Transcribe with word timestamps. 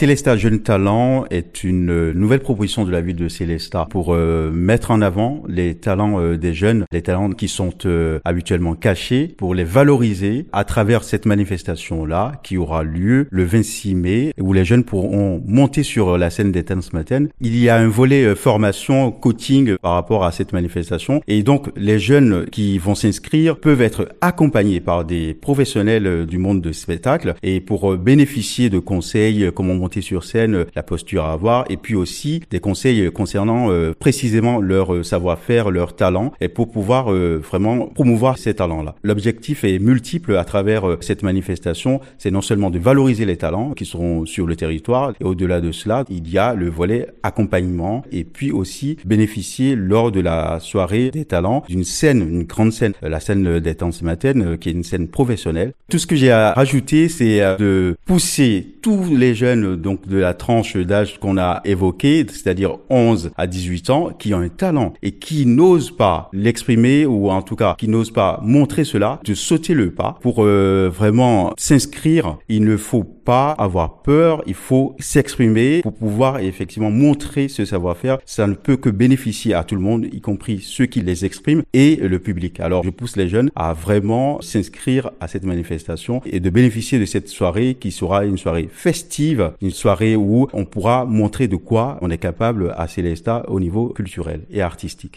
Célesta 0.00 0.34
Jeune 0.34 0.60
Talent 0.60 1.26
est 1.28 1.62
une 1.62 2.12
nouvelle 2.12 2.40
proposition 2.40 2.86
de 2.86 2.90
la 2.90 3.02
ville 3.02 3.16
de 3.16 3.28
Célesta 3.28 3.86
pour 3.90 4.14
euh, 4.14 4.50
mettre 4.50 4.92
en 4.92 5.02
avant 5.02 5.42
les 5.46 5.74
talents 5.74 6.18
euh, 6.18 6.38
des 6.38 6.54
jeunes, 6.54 6.86
les 6.90 7.02
talents 7.02 7.28
qui 7.32 7.48
sont 7.48 7.74
euh, 7.84 8.18
habituellement 8.24 8.74
cachés, 8.74 9.34
pour 9.36 9.54
les 9.54 9.62
valoriser 9.62 10.46
à 10.54 10.64
travers 10.64 11.04
cette 11.04 11.26
manifestation-là 11.26 12.32
qui 12.42 12.56
aura 12.56 12.82
lieu 12.82 13.26
le 13.30 13.44
26 13.44 13.94
mai, 13.94 14.32
où 14.40 14.54
les 14.54 14.64
jeunes 14.64 14.84
pourront 14.84 15.42
monter 15.46 15.82
sur 15.82 16.16
la 16.16 16.30
scène 16.30 16.50
des 16.50 16.62
Dance 16.62 16.94
Matin. 16.94 17.26
Il 17.42 17.58
y 17.58 17.68
a 17.68 17.76
un 17.76 17.88
volet 17.88 18.34
formation, 18.34 19.12
coaching 19.12 19.76
par 19.82 19.92
rapport 19.92 20.24
à 20.24 20.32
cette 20.32 20.54
manifestation, 20.54 21.20
et 21.28 21.42
donc 21.42 21.68
les 21.76 21.98
jeunes 21.98 22.46
qui 22.46 22.78
vont 22.78 22.94
s'inscrire 22.94 23.58
peuvent 23.58 23.82
être 23.82 24.08
accompagnés 24.22 24.80
par 24.80 25.04
des 25.04 25.34
professionnels 25.34 26.24
du 26.24 26.38
monde 26.38 26.62
de 26.62 26.72
spectacle 26.72 27.34
et 27.42 27.60
pour 27.60 27.98
bénéficier 27.98 28.70
de 28.70 28.78
conseils 28.78 29.50
comment 29.54 29.74
monter 29.74 29.89
sur 30.00 30.22
scène, 30.24 30.54
euh, 30.54 30.64
la 30.76 30.84
posture 30.84 31.24
à 31.24 31.32
avoir, 31.32 31.64
et 31.68 31.76
puis 31.76 31.96
aussi 31.96 32.42
des 32.50 32.60
conseils 32.60 33.10
concernant 33.10 33.70
euh, 33.70 33.92
précisément 33.98 34.60
leur 34.60 34.94
euh, 34.94 35.02
savoir-faire, 35.02 35.70
leur 35.70 35.96
talent, 35.96 36.32
et 36.40 36.48
pour 36.48 36.70
pouvoir 36.70 37.10
vraiment 37.10 37.86
promouvoir 37.86 38.38
ces 38.38 38.54
talents-là. 38.54 38.94
L'objectif 39.02 39.64
est 39.64 39.78
multiple 39.78 40.36
à 40.36 40.44
travers 40.44 40.98
cette 41.00 41.22
manifestation, 41.22 42.00
c'est 42.18 42.30
non 42.30 42.42
seulement 42.42 42.70
de 42.70 42.78
valoriser 42.78 43.24
les 43.24 43.36
talents 43.36 43.72
qui 43.72 43.84
seront 43.84 44.26
sur 44.26 44.46
le 44.46 44.54
territoire, 44.54 45.12
et 45.20 45.24
au-delà 45.24 45.60
de 45.60 45.72
cela, 45.72 46.04
il 46.10 46.30
y 46.30 46.38
a 46.38 46.54
le 46.54 46.68
volet 46.68 47.08
accompagnement, 47.22 48.04
et 48.12 48.24
puis 48.24 48.52
aussi 48.52 48.98
bénéficier 49.04 49.74
lors 49.74 50.12
de 50.12 50.20
la 50.20 50.60
soirée 50.60 51.10
des 51.10 51.24
talents 51.24 51.64
d'une 51.68 51.84
scène, 51.84 52.20
une 52.20 52.44
grande 52.44 52.72
scène, 52.72 52.92
la 53.02 53.20
scène 53.20 53.58
des 53.58 53.74
temps 53.74 53.90
matin, 54.02 54.56
qui 54.60 54.68
est 54.68 54.72
une 54.72 54.84
scène 54.84 55.08
professionnelle. 55.08 55.72
Tout 55.88 55.98
ce 55.98 56.06
que 56.06 56.16
j'ai 56.16 56.30
à 56.30 56.52
rajouter, 56.52 57.08
c'est 57.08 57.40
de 57.58 57.96
pousser 58.04 58.66
tous 58.82 59.14
les 59.14 59.34
jeunes 59.34 59.79
donc 59.80 60.06
de 60.06 60.18
la 60.18 60.34
tranche 60.34 60.76
d'âge 60.76 61.18
qu'on 61.18 61.38
a 61.38 61.60
évoquée, 61.64 62.26
c'est-à-dire 62.28 62.78
11 62.90 63.30
à 63.36 63.46
18 63.46 63.90
ans, 63.90 64.10
qui 64.18 64.34
ont 64.34 64.40
un 64.40 64.48
talent 64.48 64.92
et 65.02 65.12
qui 65.12 65.46
n'osent 65.46 65.90
pas 65.90 66.30
l'exprimer 66.32 67.06
ou 67.06 67.30
en 67.30 67.42
tout 67.42 67.56
cas 67.56 67.74
qui 67.78 67.88
n'osent 67.88 68.12
pas 68.12 68.40
montrer 68.42 68.84
cela, 68.84 69.20
de 69.24 69.34
sauter 69.34 69.74
le 69.74 69.90
pas 69.90 70.18
pour 70.20 70.44
euh, 70.44 70.90
vraiment 70.92 71.52
s'inscrire. 71.56 72.38
Il 72.48 72.64
ne 72.64 72.76
faut 72.76 73.04
pas 73.04 73.52
avoir 73.52 74.02
peur, 74.02 74.42
il 74.46 74.54
faut 74.54 74.96
s'exprimer 74.98 75.82
pour 75.82 75.94
pouvoir 75.94 76.40
effectivement 76.40 76.90
montrer 76.90 77.48
ce 77.48 77.64
savoir-faire. 77.64 78.18
Ça 78.26 78.46
ne 78.46 78.54
peut 78.54 78.76
que 78.76 78.90
bénéficier 78.90 79.54
à 79.54 79.64
tout 79.64 79.74
le 79.74 79.80
monde, 79.80 80.06
y 80.12 80.20
compris 80.20 80.60
ceux 80.60 80.86
qui 80.86 81.00
les 81.00 81.24
expriment 81.24 81.62
et 81.72 81.96
le 81.96 82.18
public. 82.18 82.60
Alors 82.60 82.82
je 82.84 82.90
pousse 82.90 83.16
les 83.16 83.28
jeunes 83.28 83.50
à 83.54 83.72
vraiment 83.72 84.40
s'inscrire 84.40 85.10
à 85.20 85.28
cette 85.28 85.44
manifestation 85.44 86.20
et 86.26 86.40
de 86.40 86.50
bénéficier 86.50 86.98
de 86.98 87.04
cette 87.04 87.28
soirée 87.28 87.76
qui 87.78 87.90
sera 87.90 88.24
une 88.24 88.38
soirée 88.38 88.68
festive, 88.72 89.52
une 89.70 89.76
soirée 89.76 90.16
où 90.16 90.48
on 90.52 90.64
pourra 90.64 91.04
montrer 91.04 91.46
de 91.46 91.54
quoi 91.54 91.96
on 92.00 92.10
est 92.10 92.18
capable 92.18 92.74
à 92.76 92.88
Célesta 92.88 93.44
au 93.46 93.60
niveau 93.60 93.90
culturel 93.90 94.40
et 94.50 94.62
artistique. 94.62 95.08